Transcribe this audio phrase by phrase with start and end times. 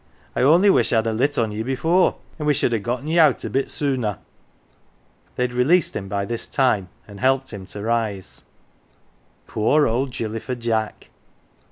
[0.35, 3.19] I only wish I'd ha' lit on ye before, an' we sh'd ha' gotten ye
[3.19, 4.17] out a bit sooner."
[5.35, 8.41] They had released him by this time and helped him to rise.
[9.45, 11.11] Poor old Gilly fer Jack